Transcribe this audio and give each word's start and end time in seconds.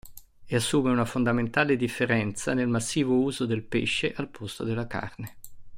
E 0.47 0.55
assume 0.55 0.89
una 0.89 1.05
fondamentale 1.05 1.75
differenza 1.75 2.55
nel 2.55 2.67
massivo 2.67 3.19
uso 3.19 3.45
del 3.45 3.61
pesce 3.61 4.11
al 4.15 4.29
posto 4.29 4.63
della 4.63 4.87
carne. 4.87 5.35